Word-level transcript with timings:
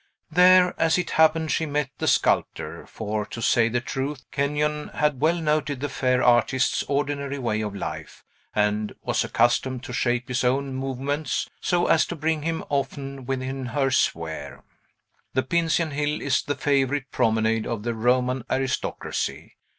There, 0.31 0.73
as 0.81 0.97
it 0.97 1.11
happened, 1.11 1.51
she 1.51 1.67
met 1.67 1.91
the 1.99 2.07
sculptor, 2.07 2.87
for, 2.87 3.23
to 3.27 3.39
say 3.39 3.69
the 3.69 3.79
truth, 3.81 4.23
Kenyon 4.31 4.87
had 4.95 5.19
well 5.21 5.39
noted 5.39 5.79
the 5.79 5.89
fair 5.89 6.23
artist's 6.23 6.81
ordinary 6.87 7.37
way 7.37 7.61
of 7.61 7.75
life, 7.75 8.23
and 8.55 8.93
was 9.03 9.23
accustomed 9.23 9.83
to 9.83 9.93
shape 9.93 10.27
his 10.27 10.43
own 10.43 10.73
movements 10.73 11.47
so 11.59 11.85
as 11.85 12.07
to 12.07 12.15
bring 12.15 12.41
him 12.41 12.63
often 12.67 13.27
within 13.27 13.67
her 13.67 13.91
sphere. 13.91 14.63
The 15.35 15.43
Pincian 15.43 15.91
Hill 15.91 16.19
is 16.19 16.41
the 16.41 16.55
favorite 16.55 17.11
promenade 17.11 17.67
of 17.67 17.83
the 17.83 17.93
Roman 17.93 18.43
aristocracy. 18.49 19.55